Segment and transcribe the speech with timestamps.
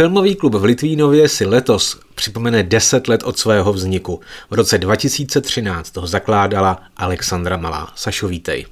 [0.00, 4.20] Filmový klub v Litvínově si letos připomene 10 let od svého vzniku.
[4.50, 7.92] V roce 2013 toho zakládala Alexandra Malá.
[7.96, 8.66] Sašo, vítej.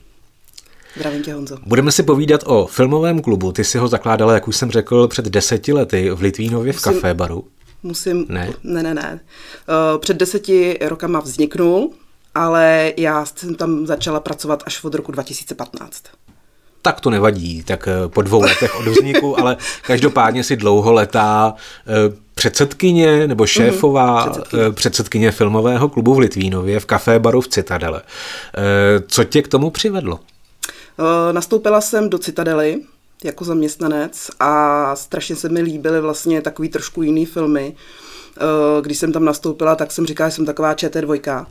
[0.96, 1.58] Zdravím tě, Honzo.
[1.66, 3.52] Budeme si povídat o filmovém klubu.
[3.52, 6.92] Ty si ho zakládala, jak už jsem řekl, před deseti lety v Litvínově v Musím...
[6.92, 7.44] kafé baru.
[7.82, 8.94] Musím, ne, ne, ne.
[8.94, 9.20] ne.
[9.68, 11.90] Uh, před deseti rokama vzniknul,
[12.34, 16.02] ale já jsem tam začala pracovat až od roku 2015
[16.82, 19.56] tak to nevadí, tak eh, po dvou letech od vzniku, ale
[19.86, 21.54] každopádně si dlouho letá
[21.86, 24.72] eh, předsedkyně nebo mhm, šéfová mm, předsedkyně.
[24.72, 28.02] předsedkyně filmového klubu v Litvínově v kafé baru v Citadele.
[29.08, 30.20] Co tě k tomu přivedlo?
[31.32, 32.80] Nastoupila jsem do Citadely
[33.24, 37.74] jako zaměstnanec a strašně se mi líbily vlastně takový trošku jiný filmy.
[38.80, 41.46] Když jsem tam nastoupila, tak jsem říkala, že jsem taková ČT2.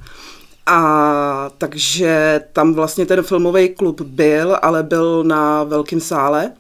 [0.70, 6.52] A takže tam vlastně ten filmový klub byl, ale byl na velkém sále,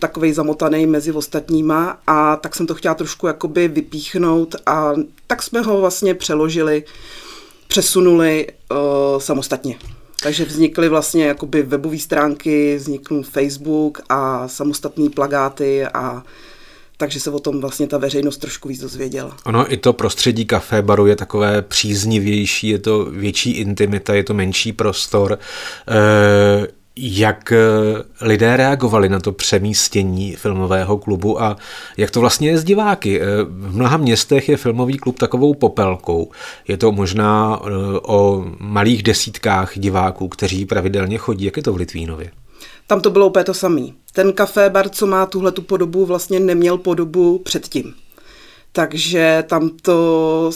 [0.00, 4.92] takový zamotaný mezi ostatníma a tak jsem to chtěla trošku jakoby vypíchnout a
[5.26, 6.84] tak jsme ho vlastně přeložili,
[7.68, 8.78] přesunuli uh,
[9.18, 9.78] samostatně.
[10.22, 16.22] Takže vznikly vlastně jakoby webové stránky, vznikl Facebook a samostatné plagáty a
[17.02, 19.36] takže se o tom vlastně ta veřejnost trošku víc dozvěděla.
[19.46, 24.34] Ono i to prostředí kafe baru je takové příznivější, je to větší intimita, je to
[24.34, 25.38] menší prostor.
[25.88, 27.52] E- jak
[28.20, 31.56] lidé reagovali na to přemístění filmového klubu a
[31.96, 33.20] jak to vlastně je s diváky.
[33.44, 36.30] V mnoha městech je filmový klub takovou popelkou.
[36.68, 37.60] Je to možná
[38.02, 41.44] o malých desítkách diváků, kteří pravidelně chodí.
[41.44, 42.30] Jak je to v Litvínově?
[42.86, 43.82] Tam to bylo úplně to samé.
[44.12, 47.94] Ten kafé bar, co má tuhle tu podobu, vlastně neměl podobu předtím.
[48.72, 50.50] Takže tam to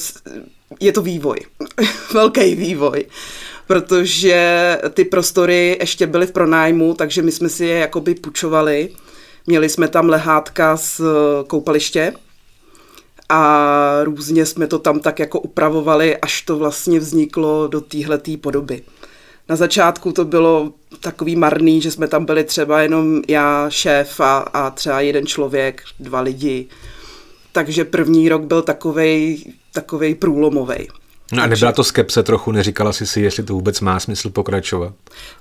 [0.81, 1.39] je to vývoj.
[2.15, 3.05] Velký vývoj.
[3.67, 8.89] Protože ty prostory ještě byly v pronájmu, takže my jsme si je jakoby půjčovali.
[9.47, 11.01] Měli jsme tam lehátka z
[11.47, 12.13] koupaliště,
[13.29, 18.83] a různě jsme to tam tak jako upravovali, až to vlastně vzniklo do téhletý podoby.
[19.49, 24.39] Na začátku to bylo takový marný, že jsme tam byli třeba jenom já, šéf a,
[24.39, 26.67] a třeba jeden člověk, dva lidi.
[27.53, 30.89] Takže první rok byl takovej, takovej průlomovej.
[31.33, 34.93] No a nebyla to skepse trochu, neříkala jsi si, jestli to vůbec má smysl pokračovat?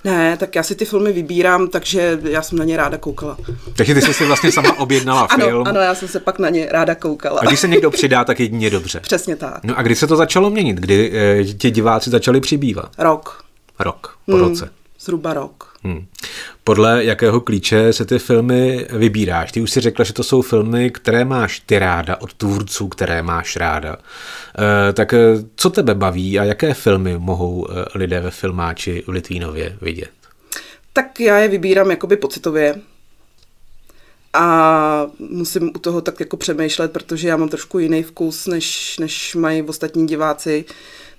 [0.04, 3.38] Ne, tak já si ty filmy vybírám, takže já jsem na ně ráda koukala.
[3.76, 5.60] Takže ty jsi si vlastně sama objednala film.
[5.60, 7.40] Ano, ano, já jsem se pak na ně ráda koukala.
[7.40, 9.00] A když se někdo přidá, tak jedině dobře.
[9.00, 9.64] Přesně tak.
[9.64, 10.76] No a kdy se to začalo měnit?
[10.76, 12.90] Kdy e, ti diváci začali přibývat?
[12.98, 13.45] Rok.
[13.78, 14.70] Rok, po hmm, roce.
[15.00, 15.76] Zhruba rok.
[15.82, 16.06] Hmm.
[16.64, 19.52] Podle jakého klíče se ty filmy vybíráš?
[19.52, 23.22] Ty už si řekla, že to jsou filmy, které máš ty ráda, od tvůrců, které
[23.22, 23.96] máš ráda.
[24.88, 25.18] E, tak eh,
[25.56, 30.10] co tebe baví a jaké filmy mohou eh, lidé ve filmáči v Litvínově vidět?
[30.92, 32.74] Tak já je vybírám jakoby pocitově,
[34.32, 39.34] a musím u toho tak jako přemýšlet, protože já mám trošku jiný vkus, než, než
[39.34, 40.64] mají ostatní diváci,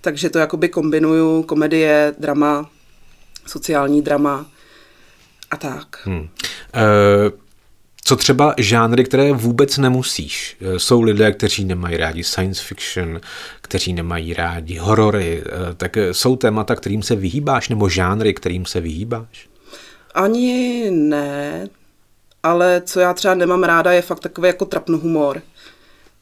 [0.02, 2.70] takže to jakoby kombinuju, komedie, drama,
[3.46, 4.46] sociální drama
[5.52, 6.02] a tak.
[6.04, 6.30] Hmm.
[6.74, 7.48] E,
[8.08, 10.58] co třeba žánry, které vůbec nemusíš?
[10.62, 13.22] Eh, jsou lidé, kteří nemají rádi science fiction,
[13.62, 18.82] kteří nemají rádi horory, e, tak jsou témata, kterým se vyhýbáš, nebo žánry, kterým se
[18.82, 19.50] vyhýbáš?
[20.14, 21.68] Ani ne,
[22.52, 25.42] ale co já třeba nemám ráda, je fakt takový jako trapno humor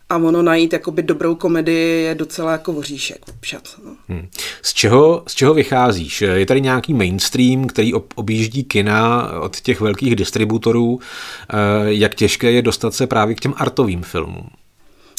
[0.09, 3.77] a ono najít jakoby dobrou komedii je docela jako voříšek občas.
[3.85, 3.95] No.
[4.09, 4.27] Hmm.
[4.61, 6.21] Z, čeho, z čeho vycházíš?
[6.21, 10.99] Je tady nějaký mainstream, který objíždí kina od těch velkých distributorů?
[10.99, 14.49] Eh, jak těžké je dostat se právě k těm artovým filmům?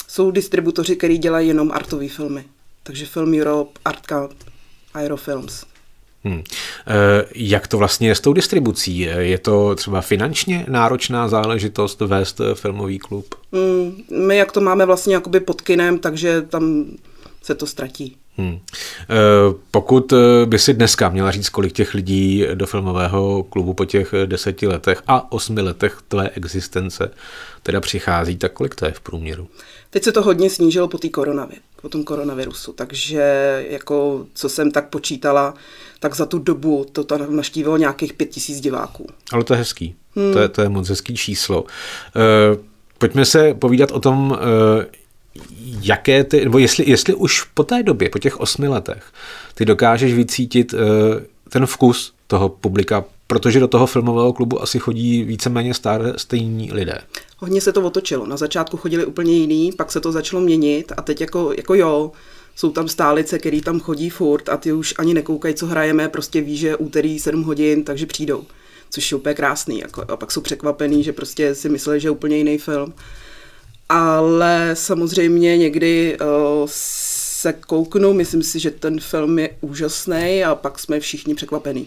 [0.09, 2.45] Jsou distributoři, kteří dělají jenom artové filmy.
[2.83, 4.29] Takže Film Europe, Artka,
[4.95, 5.65] Aerofilms.
[6.27, 6.43] Hmm.
[6.87, 8.99] Eh, jak to vlastně je s tou distribucí?
[9.19, 13.35] Je to třeba finančně náročná záležitost vést filmový klub?
[13.53, 14.03] Hmm.
[14.27, 16.85] My jak to máme vlastně jakoby pod kinem, takže tam
[17.43, 18.17] se to ztratí.
[18.39, 18.59] Hmm.
[19.03, 23.85] Eh, pokud eh, by si dneska měla říct, kolik těch lidí do filmového klubu po
[23.85, 27.11] těch deseti letech a osmi letech tvé existence
[27.63, 29.49] teda přichází, tak kolik to je v průměru?
[29.91, 33.23] Teď se to hodně snížilo po té koronavě, po tom koronavirusu, takže
[33.69, 35.55] jako co jsem tak počítala,
[36.01, 39.07] tak za tu dobu to tam naštívilo nějakých pět tisíc diváků.
[39.33, 40.33] Ale to je hezký, hmm.
[40.33, 41.65] to, je, to je moc hezký číslo.
[42.99, 44.39] Pojďme se povídat o tom,
[45.83, 49.05] jaké ty, nebo jestli, jestli už po té době, po těch osmi letech,
[49.55, 50.81] ty dokážeš vycítit uh,
[51.49, 56.99] ten vkus toho publika, protože do toho filmového klubu asi chodí víceméně staré stejní lidé.
[57.39, 58.27] Hodně se to otočilo.
[58.27, 62.13] Na začátku chodili úplně jiný, pak se to začalo měnit a teď jako, jako jo,
[62.57, 66.41] jsou tam stálice, který tam chodí furt a ty už ani nekoukají, co hrajeme, prostě
[66.41, 68.45] ví, že úterý 7 hodin, takže přijdou.
[68.91, 69.79] Což je úplně krásný.
[69.79, 72.95] Jako, a pak jsou překvapený, že prostě si mysleli, že je úplně jiný film.
[73.89, 76.27] Ale samozřejmě někdy uh,
[76.71, 81.87] se kouknu, myslím si, že ten film je úžasný a pak jsme všichni překvapení.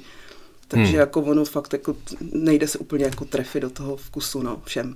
[0.68, 1.00] Takže hmm.
[1.00, 1.96] jako ono fakt jako
[2.34, 4.96] nejde se úplně jako trefit do toho vkusu, no, všem.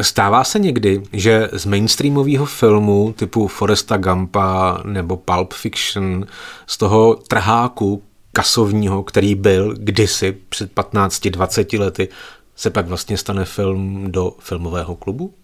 [0.00, 6.26] Stává se někdy, že z mainstreamového filmu typu Foresta Gampa nebo Pulp Fiction,
[6.66, 12.08] z toho trháku kasovního, který byl kdysi před 15-20 lety,
[12.56, 15.34] se pak vlastně stane film do filmového klubu?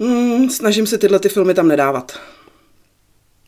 [0.00, 2.18] Hmm, snažím se tyhle ty filmy tam nedávat.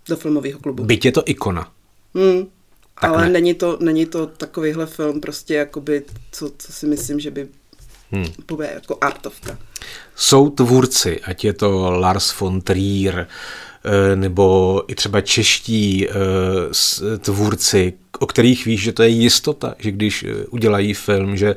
[0.09, 0.85] Do filmového klubu.
[0.85, 1.73] Byť je to ikona.
[2.15, 2.47] Hmm,
[2.97, 3.29] ale ne.
[3.29, 6.03] není, to, není to takovýhle film prostě jakoby,
[6.33, 7.49] co, co si myslím, že by
[8.11, 8.27] hmm.
[8.49, 9.59] bude jako artovka.
[10.17, 13.27] Jsou tvůrci, ať je to Lars von Trier,
[13.85, 19.91] eh, nebo i třeba čeští eh, tvůrci, o kterých víš, že to je jistota, že
[19.91, 21.57] když eh, udělají film, že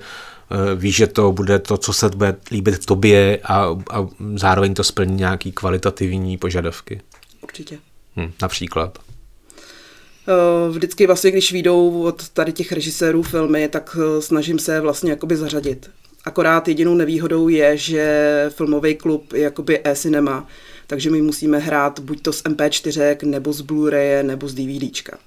[0.76, 5.16] víš, že to bude to, co se bude líbit tobě a, a zároveň to splní
[5.16, 7.02] nějaký kvalitativní požadavky.
[7.42, 7.80] Určitě.
[8.16, 9.00] Hm, například.
[10.70, 15.90] Vždycky vlastně, když výjdou od tady těch režisérů filmy, tak snažím se vlastně jakoby zařadit.
[16.26, 20.48] Akorát jedinou nevýhodou je, že filmový klub je jakoby e-cinema,
[20.88, 25.18] takže my musíme hrát buď to z MP4, nebo z Blu-ray, nebo z DVDčka.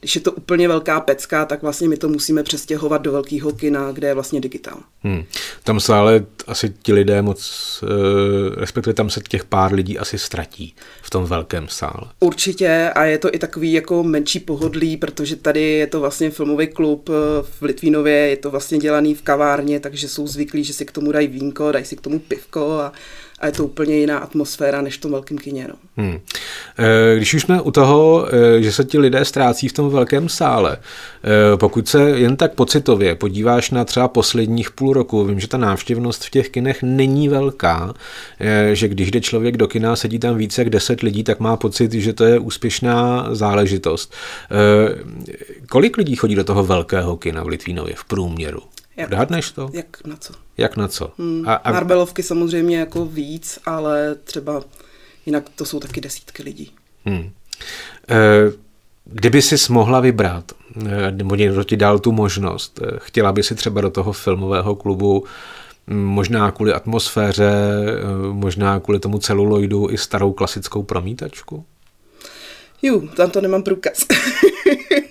[0.00, 3.92] Když je to úplně velká pecka, tak vlastně my to musíme přestěhovat do velkého kina,
[3.92, 4.78] kde je vlastně digitál.
[5.02, 5.24] Hmm.
[5.64, 7.40] Tam se ale asi ti lidé moc,
[7.82, 12.02] eh, respektive tam se těch pár lidí asi ztratí v tom velkém sále.
[12.20, 16.66] Určitě a je to i takový jako menší pohodlí, protože tady je to vlastně filmový
[16.66, 17.12] klub eh,
[17.42, 21.12] v Litvínově, je to vlastně dělaný v kavárně, takže jsou zvyklí, že si k tomu
[21.12, 22.92] dají vínko, dají si k tomu pivko a
[23.38, 25.66] a je to úplně jiná atmosféra než v tom velkém kině.
[25.68, 25.74] No.
[25.96, 26.20] Hmm.
[26.78, 30.28] Eh, když už jsme u toho, eh, že se ti lidé ztrácí v tom velkém
[30.28, 35.48] sále, eh, pokud se jen tak pocitově podíváš na třeba posledních půl roku, vím, že
[35.48, 37.94] ta návštěvnost v těch kinech není velká,
[38.72, 41.92] že když jde člověk do kina, sedí tam více jak deset lidí, tak má pocit,
[41.92, 44.14] že to je úspěšná záležitost.
[45.68, 48.60] Kolik lidí chodí do toho velkého kina v Litvínově v průměru?
[48.96, 49.70] Jak, Odhadneš to?
[49.72, 50.34] Jak na co?
[50.58, 51.12] Jak na co?
[51.18, 51.72] Hmm, a, a...
[51.72, 54.62] Marbelovky samozřejmě jako víc, ale třeba
[55.26, 56.72] jinak to jsou taky desítky lidí.
[57.04, 57.30] Hmm.
[58.10, 58.16] E,
[59.04, 60.52] kdyby si mohla vybrat,
[60.86, 64.74] e, nebo někdo ti dal tu možnost, e, chtěla by si třeba do toho filmového
[64.74, 65.24] klubu
[65.86, 67.52] možná kvůli atmosféře,
[68.32, 71.64] možná kvůli tomu celuloidu i starou klasickou promítačku?
[72.82, 73.98] Ju, tam to nemám průkaz.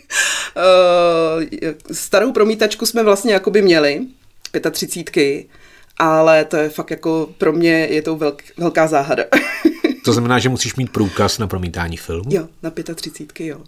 [1.92, 4.02] starou promítačku jsme vlastně jakoby měli,
[4.72, 5.46] 35,
[5.98, 9.24] ale to je fakt jako pro mě je to velk, velká záhada.
[10.06, 12.30] to znamená, že musíš mít průkaz na promítání filmu?
[12.30, 13.62] Jo, na 35, jo.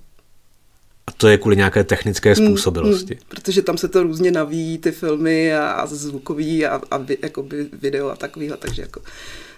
[1.07, 3.13] A to je kvůli nějaké technické hmm, způsobilosti?
[3.13, 6.97] Mm, mm, protože tam se to různě navíjí, ty filmy a, a zvukový a, a
[6.97, 9.01] vi, jakoby video a takovýhle, takže jako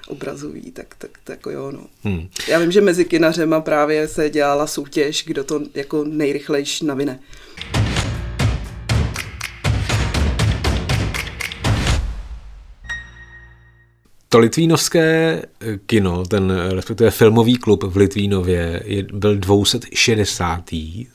[0.10, 1.80] obrazový, tak, tak, tak jako jo, no.
[2.04, 2.28] Hmm.
[2.48, 7.20] Já vím, že mezi kinařema právě se dělala soutěž, kdo to jako nejrychlejší navine.
[14.30, 15.42] To litvínovské
[15.86, 20.64] kino, ten respektive filmový klub v Litvínově je, byl 260.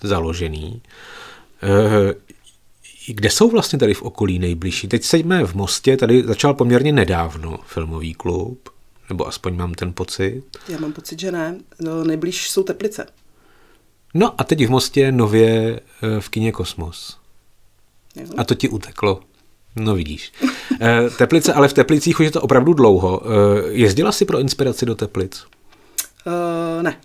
[0.02, 0.82] založený.
[1.62, 2.14] Eh,
[3.06, 4.88] kde jsou vlastně tady v okolí nejbližší?
[4.88, 8.73] Teď jsme v Mostě, tady začal poměrně nedávno filmový klub.
[9.08, 10.42] Nebo aspoň mám ten pocit.
[10.68, 11.58] Já mám pocit, že ne.
[11.80, 13.06] No, nejblíž jsou Teplice.
[14.14, 17.18] No a teď v Mostě nově eh, v kině Kosmos.
[18.16, 18.26] Jo.
[18.36, 19.20] A to ti uteklo.
[19.76, 20.32] No vidíš.
[20.80, 23.22] Eh, Teplice, ale v Teplicích už je to opravdu dlouho.
[23.24, 23.28] Eh,
[23.68, 25.44] jezdila jsi pro inspiraci do Teplic?
[26.26, 27.00] Uh, ne.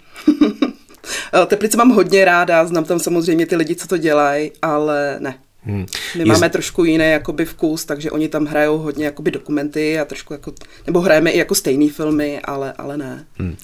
[1.48, 5.39] Teplice mám hodně ráda, znám tam samozřejmě ty lidi, co to dělají, ale ne.
[5.63, 5.85] Hmm.
[6.15, 6.25] My je...
[6.25, 10.53] máme trošku jiný jakoby vkus, takže oni tam hrajou hodně jakoby dokumenty a trošku jako,
[10.87, 13.25] nebo hrajeme i jako stejný filmy, ale, ale ne.
[13.39, 13.49] Hmm.
[13.49, 13.55] Uh,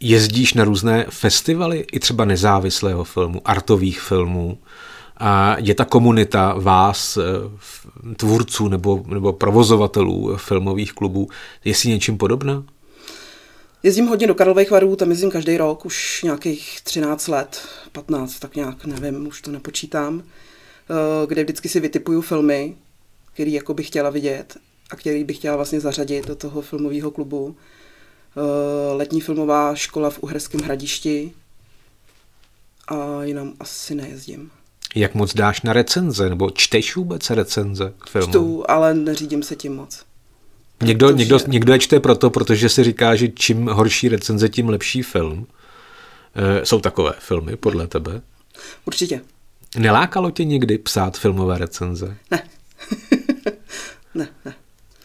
[0.00, 4.58] jezdíš na různé festivaly, i třeba nezávislého filmu, artových filmů.
[5.20, 7.22] A je ta komunita vás, eh,
[8.16, 11.28] tvůrců nebo, nebo provozovatelů filmových klubů,
[11.64, 12.64] je si něčím podobná?
[13.82, 18.56] Jezdím hodně do Karlových varů, tam jezdím každý rok, už nějakých 13 let, 15, tak
[18.56, 20.22] nějak, nevím, už to nepočítám.
[20.90, 22.76] Eh, kde vždycky si vytipuju filmy,
[23.32, 24.56] který jako bych chtěla vidět
[24.90, 27.56] a který bych chtěla vlastně zařadit do toho filmového klubu.
[28.36, 31.32] Eh, letní filmová škola v Uherském hradišti
[32.88, 34.50] a jinam asi nejezdím.
[34.94, 38.28] Jak moc dáš na recenze, nebo čteš vůbec recenze k filmu?
[38.28, 40.04] Čtu, ale neřídím se tím moc.
[40.82, 41.18] Někdo, protože...
[41.18, 45.46] někdo, někdo je čte proto, protože si říká, že čím horší recenze, tím lepší film.
[46.34, 48.20] E, jsou takové filmy, podle tebe?
[48.86, 49.20] Určitě.
[49.76, 52.16] Nelákalo tě někdy psát filmové recenze?
[52.30, 52.42] Ne.
[54.14, 54.54] ne, ne.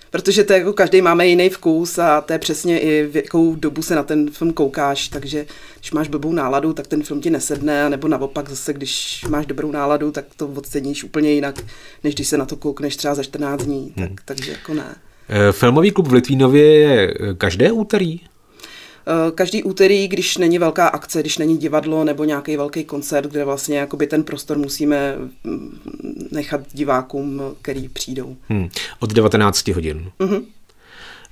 [0.09, 3.81] protože to jako každý máme jiný vkus a to je přesně i v jakou dobu
[3.81, 5.45] se na ten film koukáš, takže
[5.79, 9.71] když máš blbou náladu, tak ten film ti nesedne, nebo naopak zase, když máš dobrou
[9.71, 11.55] náladu, tak to oceníš úplně jinak,
[12.03, 14.15] než když se na to koukneš třeba za 14 dní, tak, hmm.
[14.25, 14.95] takže jako ne.
[15.29, 18.19] Eh, filmový klub v Litvínově je každé úterý?
[19.07, 23.45] Eh, každý úterý, když není velká akce, když není divadlo nebo nějaký velký koncert, kde
[23.45, 25.79] vlastně jakoby ten prostor musíme mm,
[26.31, 28.37] nechat divákům, který přijdou.
[28.49, 28.69] Hmm.
[28.99, 30.11] Od 19 hodin.
[30.19, 30.43] Mm-hmm.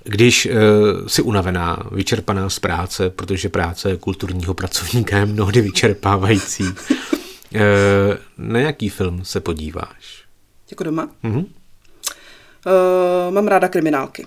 [0.03, 6.71] Když uh, si unavená, vyčerpaná z práce, protože práce kulturního pracovníka je mnohdy vyčerpávající, uh,
[8.37, 10.23] na jaký film se podíváš?
[10.71, 11.09] Jako doma?
[11.23, 11.45] Mm-hmm.
[12.65, 14.25] Uh, mám ráda kriminálky.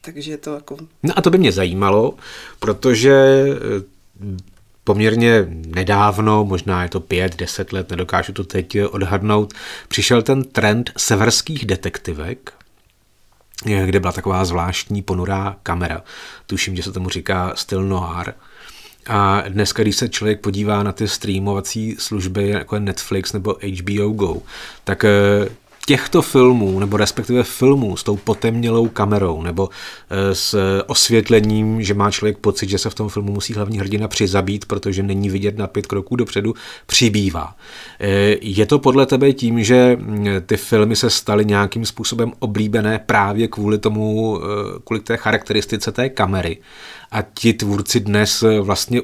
[0.00, 0.76] Takže je to jako...
[1.02, 2.14] No a to by mě zajímalo,
[2.58, 4.40] protože eh,
[4.84, 9.54] poměrně nedávno, možná je to pět, deset let, nedokážu to teď odhadnout,
[9.88, 12.52] přišel ten trend severských detektivek,
[13.66, 16.02] eh, kde byla taková zvláštní ponurá kamera.
[16.46, 18.32] Tuším, že se tomu říká styl noir.
[19.06, 24.42] A dneska, když se člověk podívá na ty streamovací služby, jako Netflix nebo HBO Go,
[24.84, 25.48] tak eh,
[25.86, 29.68] těchto filmů, nebo respektive filmů s tou potemnělou kamerou, nebo
[30.10, 34.08] eh, s osvětlením, že má člověk pocit, že se v tom filmu musí hlavní hrdina
[34.08, 36.54] přizabít, protože není vidět na pět kroků dopředu,
[36.86, 37.56] přibývá.
[38.00, 42.98] Eh, je to podle tebe tím, že mm, ty filmy se staly nějakým způsobem oblíbené
[42.98, 46.58] právě kvůli tomu, eh, kvůli té charakteristice té kamery
[47.10, 49.02] a ti tvůrci dnes vlastně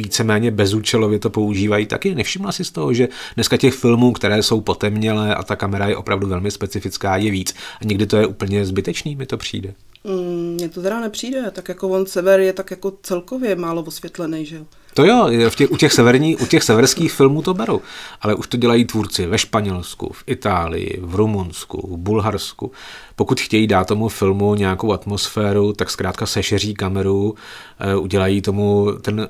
[0.00, 4.60] víceméně bezúčelově to používají, taky nevšimla si z toho, že dneska těch filmů, které jsou
[4.60, 7.54] potemnělé a ta kamera je opravdu velmi specifická, je víc.
[7.80, 9.74] A někdy to je úplně zbytečný, mi to přijde.
[10.04, 14.46] Mm, mně to teda nepřijde, tak jako on sever je tak jako celkově málo osvětlený,
[14.46, 14.64] že jo.
[14.94, 17.82] To jo, v těch, u, těch severní, u těch severských filmů to beru,
[18.20, 22.72] ale už to dělají tvůrci ve Španělsku, v Itálii, v Rumunsku, v Bulharsku.
[23.16, 27.34] Pokud chtějí dát tomu filmu nějakou atmosféru, tak zkrátka sešeří kameru,
[27.78, 29.26] eh, udělají tomu ten uh,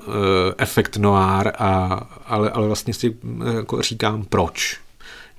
[0.57, 4.79] efekt noir, a, ale, ale vlastně si eh, jako říkám proč.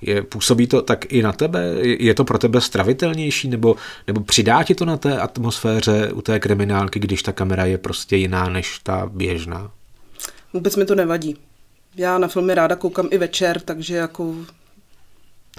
[0.07, 1.75] Je, působí to tak i na tebe?
[1.81, 3.47] Je to pro tebe stravitelnější?
[3.47, 3.75] Nebo,
[4.07, 8.15] nebo přidá ti to na té atmosféře u té kriminálky, když ta kamera je prostě
[8.15, 9.71] jiná než ta běžná?
[10.53, 11.37] Vůbec mi to nevadí.
[11.95, 14.35] Já na filmy ráda koukám i večer, takže jako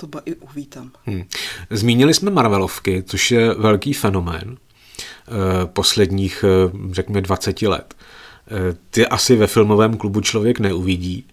[0.01, 0.91] to i uvítám.
[1.05, 1.25] Hmm.
[1.71, 7.95] Zmínili jsme Marvelovky, což je velký fenomén eh, posledních, eh, řekněme, 20 let.
[8.51, 11.27] Eh, ty asi ve filmovém klubu člověk neuvidí.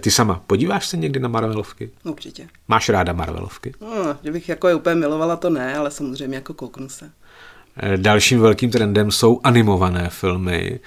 [0.00, 1.90] Ty sama, podíváš se někdy na Marvelovky?
[2.04, 2.48] Určitě.
[2.68, 3.74] Máš ráda Marvelovky?
[3.80, 7.10] No, že bych jako je úplně milovala, to ne, ale samozřejmě jako kouknu se.
[7.96, 10.80] Dalším velkým trendem jsou animované filmy.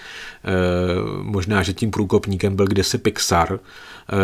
[1.22, 3.60] Možná, že tím průkopníkem byl kdysi Pixar.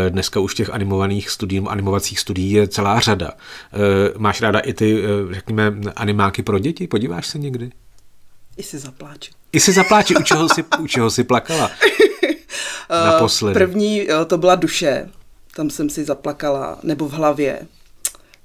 [0.10, 3.32] Dneska už těch animovaných studií, animovacích studií je celá řada.
[4.18, 6.88] Máš ráda i ty, řekněme, animáky pro děti?
[6.88, 7.72] Podíváš se někdy?
[8.58, 9.32] I si zapláču.
[9.52, 11.72] I si zapláči, u čeho si, u čeho si plakala?
[12.90, 13.54] Naposledy.
[13.54, 15.10] První to byla duše,
[15.56, 17.68] tam jsem si zaplakala, nebo v hlavě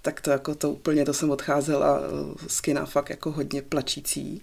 [0.02, 4.42] tak to jako to úplně, to jsem odcházela eh, z kina fakt jako hodně plačící.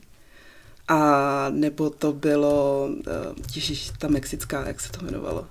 [0.88, 3.12] A nebo to bylo, eh,
[3.56, 5.46] ježiš, ta mexická, jak se to jmenovalo?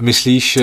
[0.00, 0.62] Myslíš eh,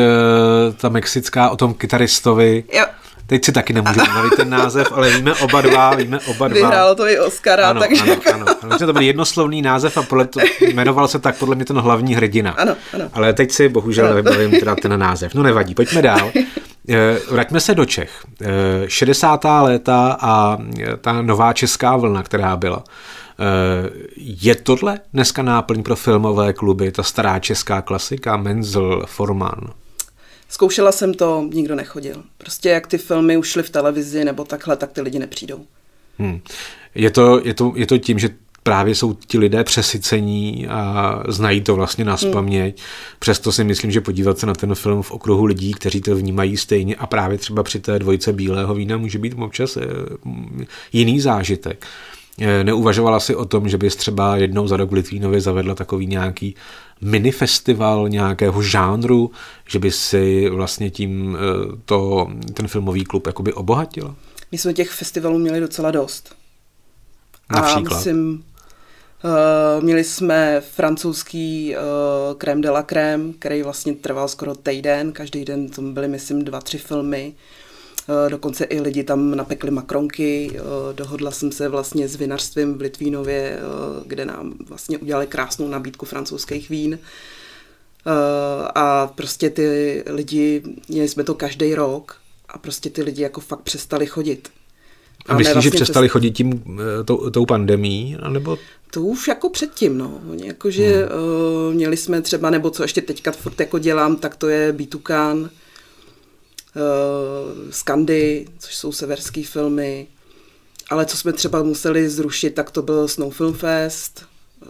[0.78, 2.64] ta mexická o tom kytaristovi?
[2.74, 2.86] Jo.
[3.28, 6.56] Teď si taky nemůžu vybavit ten název, ale víme oba dva, víme oba dva.
[6.56, 8.02] Vyhrálo to i Oscara, ano, takže...
[8.02, 8.34] Ano, jako...
[8.34, 8.46] ano.
[8.62, 8.78] ano.
[8.78, 12.52] To byl jednoslovný název a podle to, jmenoval se tak podle mě ten hlavní hrdina.
[12.52, 13.06] Ano, ano.
[13.14, 14.16] Ale teď si bohužel ano.
[14.16, 15.34] nevybavím teda ten název.
[15.34, 16.32] No nevadí, pojďme dál.
[16.90, 18.26] Eh, vraťme se do Čech.
[18.88, 19.46] 60.
[19.46, 22.84] Eh, léta a eh, ta nová česká vlna, která byla.
[24.18, 29.60] Je tohle dneska náplň pro filmové kluby, ta stará česká klasika, Menzel, Forman?
[30.54, 32.24] Zkoušela jsem to, nikdo nechodil.
[32.38, 35.66] Prostě jak ty filmy ušly v televizi nebo takhle, tak ty lidi nepřijdou.
[36.18, 36.40] Hmm.
[36.96, 38.30] Je, to, je, to, je to tím, že
[38.64, 42.80] právě jsou ti lidé přesycení a znají to vlastně na spaměť.
[42.80, 42.88] Hmm.
[43.20, 46.58] Přesto si myslím, že podívat se na ten film v okruhu lidí, kteří to vnímají
[46.58, 49.82] stejně a právě třeba při té dvojce bílého vína může být občas eh,
[50.92, 51.86] jiný zážitek.
[52.42, 56.08] Eh, neuvažovala si o tom, že bys třeba jednou za rok v Litvínově zavedla takový
[56.08, 56.56] nějaký
[57.02, 59.32] minifestival nějakého žánru,
[59.68, 64.16] že by si vlastně tím eh, to, ten filmový klub jakoby obohatila?
[64.52, 66.36] My jsme těch festivalů měli docela dost.
[67.52, 67.96] Například?
[67.96, 68.44] A myslím,
[69.78, 75.46] Uh, měli jsme francouzský uh, crème de la crème, který vlastně trval skoro týden, každý
[75.46, 77.34] den tam byly, myslím, dva, tři filmy.
[78.10, 80.52] Uh, dokonce i lidi tam napekli makronky.
[80.52, 85.68] Uh, dohodla jsem se vlastně s vinařstvím v Litvínově, uh, kde nám vlastně udělali krásnou
[85.68, 87.00] nabídku francouzských vín.
[88.76, 92.18] A prostě ty lidi, měli jsme to každý rok
[92.50, 94.50] a prostě ty lidi jako fakt přestali chodit
[95.26, 98.58] A myslíš, vlastně že přestali chodit tím, eh, tou, tou pandemí, nebo
[98.92, 100.22] to už jako předtím, no.
[100.44, 101.68] Jakože hmm.
[101.68, 105.50] uh, měli jsme třeba, nebo co ještě teďka furt jako dělám, tak to je Bitukan,
[107.70, 110.08] Skandy, což jsou severské filmy.
[110.90, 114.26] Ale co jsme třeba museli zrušit, tak to byl Snow Film Fest
[114.62, 114.70] uh,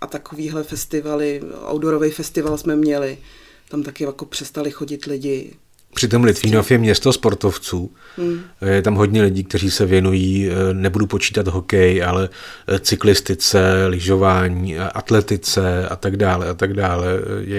[0.00, 3.18] a takovýhle festivaly, outdoorový festival jsme měli.
[3.68, 5.52] Tam taky jako přestali chodit lidi.
[5.94, 7.94] Přitom Litvínov je město sportovců.
[8.16, 8.40] Hmm.
[8.66, 12.28] Je tam hodně lidí, kteří se věnují, eh, nebudu počítat hokej, ale
[12.68, 17.06] eh, cyklistice, lyžování, atletice a tak dále a tak dále.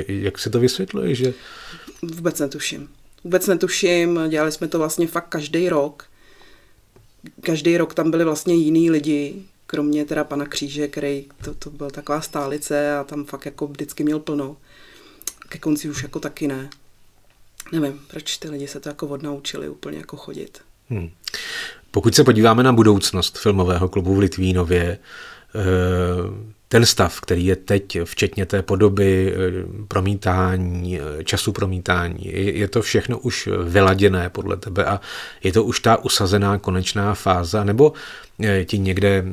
[0.07, 1.33] Jak si to vysvětluje, že?
[2.01, 2.87] Vůbec netuším.
[3.27, 6.05] Vůbec netuším, dělali jsme to vlastně fakt každý rok.
[7.41, 11.89] Každý rok tam byli vlastně jiní lidi, kromě teda pana Kříže, který to, to byl
[11.89, 14.57] taková stálice a tam fakt jako vždycky měl plno.
[15.49, 16.69] Ke konci už jako taky ne
[17.71, 20.61] nevím, proč ty lidi se to jako odnaučili úplně jako chodit.
[20.89, 21.09] Hmm.
[21.91, 24.97] Pokud se podíváme na budoucnost filmového klubu v Litvínově,
[25.55, 25.63] eh,
[26.67, 29.37] ten stav, který je teď, včetně té podoby eh,
[29.87, 32.19] promítání, eh, času promítání,
[32.59, 35.01] je to všechno už vyladěné podle tebe a
[35.43, 37.93] je to už ta usazená konečná fáze, nebo
[38.65, 39.25] ti někde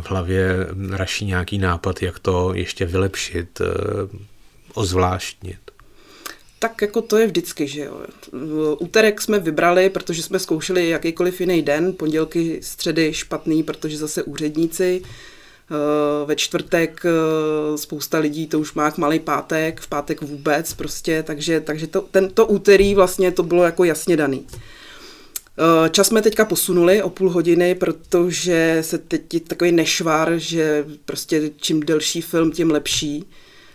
[0.00, 3.60] v hlavě raší nějaký nápad, jak to ještě vylepšit,
[4.74, 5.58] ozvláštnit?
[6.58, 8.00] tak jako to je vždycky, že jo.
[8.78, 15.02] Úterek jsme vybrali, protože jsme zkoušeli jakýkoliv jiný den, pondělky, středy špatný, protože zase úředníci,
[15.04, 15.08] eh,
[16.26, 21.60] ve čtvrtek eh, spousta lidí to už má malý pátek, v pátek vůbec prostě, takže,
[21.60, 24.46] takže to, tento úterý vlastně to bylo jako jasně daný.
[25.58, 30.84] Eh, čas jsme teďka posunuli o půl hodiny, protože se teď je takový nešvar, že
[31.04, 33.24] prostě čím delší film, tím lepší.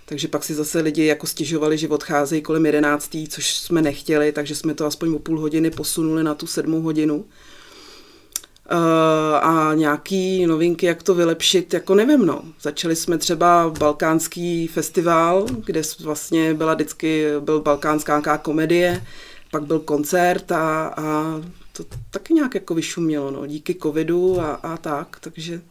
[0.06, 4.56] Takže pak si zase lidi jako stěžovali, že odcházejí kolem jedenáctý, což jsme nechtěli, takže
[4.56, 7.26] jsme to aspoň o půl hodiny posunuli na tu sedmou hodinu.
[8.72, 8.78] Uh,
[9.36, 12.42] a nějaký novinky, jak to vylepšit, jako nevím, no.
[12.62, 19.04] Začali jsme třeba Balkánský festival, kde vlastně byla vždycky, byl balkánská komedie,
[19.52, 21.42] pak byl koncert a, a
[21.74, 25.62] to taky nějak jako vyšumělo, no, díky covidu a, a tak, takže...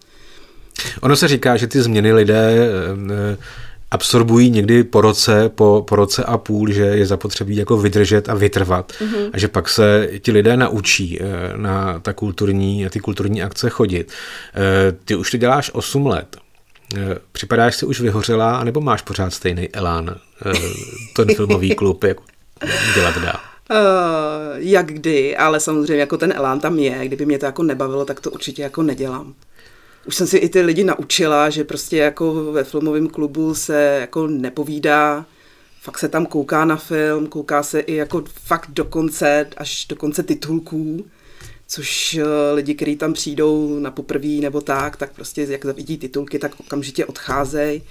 [1.00, 3.36] Ono se říká, že ty změny lidé e,
[3.92, 8.34] absorbují někdy po roce, po, po roce a půl, že je zapotřebí jako vydržet a
[8.34, 9.30] vytrvat mm-hmm.
[9.32, 13.70] a že pak se ti lidé naučí eh, na ta kulturní, na ty kulturní akce
[13.70, 14.12] chodit.
[14.54, 16.36] Eh, ty už to děláš 8 let.
[16.96, 20.16] Eh, připadáš si už vyhořela, nebo máš pořád stejný elán
[21.16, 22.16] ten filmový klub, jak
[22.94, 23.40] dělat dál?
[23.70, 23.78] Uh,
[24.56, 27.06] jak kdy, ale samozřejmě jako ten elán tam je.
[27.08, 29.34] Kdyby mě to jako nebavilo, tak to určitě jako nedělám
[30.06, 34.26] už jsem si i ty lidi naučila, že prostě jako ve filmovém klubu se jako
[34.26, 35.26] nepovídá,
[35.82, 39.96] fakt se tam kouká na film, kouká se i jako fakt do konce, až do
[39.96, 41.04] konce titulků,
[41.68, 46.38] což eh, lidi, kteří tam přijdou na poprví nebo tak, tak prostě jak vidí titulky,
[46.38, 47.82] tak okamžitě odcházejí.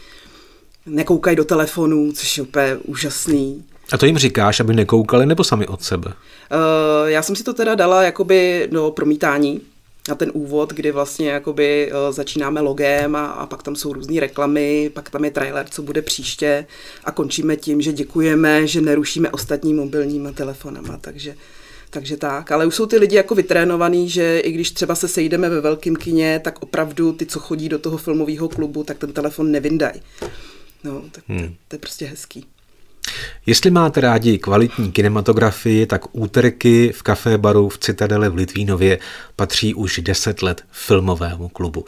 [0.86, 3.63] Nekoukají do telefonů, což je úplně úžasný.
[3.91, 6.08] A to jim říkáš, aby nekoukali nebo sami od sebe?
[6.13, 9.62] Uh, já jsem si to teda dala jakoby do promítání,
[10.10, 14.20] na ten úvod, kdy vlastně jakoby uh, začínáme logem a, a pak tam jsou různé
[14.20, 16.66] reklamy, pak tam je trailer, co bude příště
[17.04, 21.36] a končíme tím, že děkujeme, že nerušíme ostatní mobilníma telefonama, takže
[21.94, 25.50] takže tak, ale už jsou ty lidi jako vytrénovaný, že i když třeba se sejdeme
[25.50, 29.52] ve velkém kině, tak opravdu ty, co chodí do toho filmového klubu, tak ten telefon
[29.52, 30.02] nevyndají.
[30.84, 31.48] No, tak hmm.
[31.48, 32.46] to, to je prostě hezký.
[33.46, 39.00] Jestli máte rádi kvalitní kinematografii, tak úterky v kafé baru v Citadele v Litvínově
[39.36, 41.86] patří už 10 let filmovému klubu.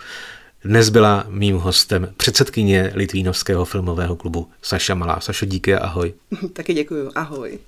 [0.65, 5.19] Dnes byla mým hostem předsedkyně Litvínovského filmového klubu Saša Malá.
[5.19, 6.13] Sašo, díky a ahoj.
[6.53, 7.59] Taky děkuji, ahoj.